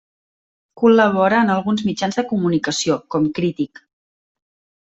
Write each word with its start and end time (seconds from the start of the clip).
Col·labora 0.83 1.41
en 1.45 1.51
alguns 1.57 1.85
mitjans 1.89 2.19
de 2.21 2.25
comunicació, 2.33 2.99
com 3.17 3.29
Crític. 3.41 3.87